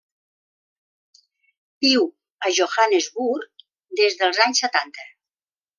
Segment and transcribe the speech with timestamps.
[1.87, 2.09] Viu
[2.49, 3.65] a Johannesburg
[4.03, 5.11] des dels anys setanta.